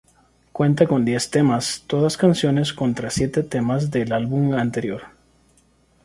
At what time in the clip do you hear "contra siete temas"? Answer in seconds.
2.73-3.91